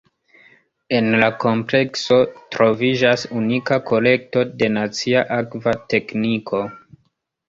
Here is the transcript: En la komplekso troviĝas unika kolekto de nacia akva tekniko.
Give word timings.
En 0.99 1.07
la 1.23 1.27
komplekso 1.41 2.15
troviĝas 2.55 3.25
unika 3.39 3.77
kolekto 3.89 4.43
de 4.63 4.71
nacia 4.79 5.21
akva 5.37 5.75
tekniko. 5.95 6.63